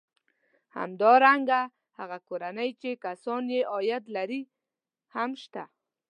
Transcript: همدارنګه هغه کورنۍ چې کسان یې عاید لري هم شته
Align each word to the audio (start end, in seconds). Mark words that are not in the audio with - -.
همدارنګه 0.77 1.61
هغه 1.97 2.17
کورنۍ 2.27 2.69
چې 2.81 2.89
کسان 3.05 3.43
یې 3.55 3.61
عاید 3.73 4.03
لري 4.15 4.41
هم 5.13 5.31
شته 5.43 5.63